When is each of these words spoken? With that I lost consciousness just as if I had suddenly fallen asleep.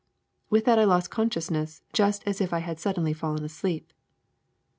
With 0.49 0.65
that 0.65 0.79
I 0.79 0.83
lost 0.83 1.11
consciousness 1.11 1.83
just 1.93 2.23
as 2.25 2.41
if 2.41 2.53
I 2.53 2.57
had 2.57 2.79
suddenly 2.79 3.13
fallen 3.13 3.43
asleep. 3.43 3.93